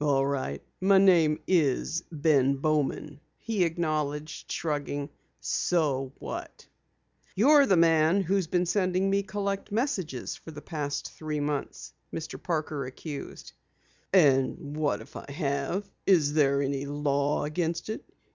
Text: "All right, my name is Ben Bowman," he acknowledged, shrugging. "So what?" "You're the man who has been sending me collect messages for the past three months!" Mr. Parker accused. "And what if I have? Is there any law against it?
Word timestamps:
"All 0.00 0.24
right, 0.24 0.62
my 0.80 0.96
name 0.96 1.38
is 1.46 2.02
Ben 2.10 2.54
Bowman," 2.56 3.20
he 3.36 3.62
acknowledged, 3.62 4.50
shrugging. 4.50 5.10
"So 5.40 6.14
what?" 6.18 6.66
"You're 7.34 7.66
the 7.66 7.76
man 7.76 8.22
who 8.22 8.36
has 8.36 8.46
been 8.46 8.64
sending 8.64 9.10
me 9.10 9.22
collect 9.22 9.70
messages 9.70 10.34
for 10.34 10.50
the 10.50 10.62
past 10.62 11.12
three 11.12 11.40
months!" 11.40 11.92
Mr. 12.10 12.42
Parker 12.42 12.86
accused. 12.86 13.52
"And 14.14 14.78
what 14.78 15.02
if 15.02 15.14
I 15.14 15.30
have? 15.30 15.86
Is 16.06 16.32
there 16.32 16.62
any 16.62 16.86
law 16.86 17.44
against 17.44 17.90
it? 17.90 18.02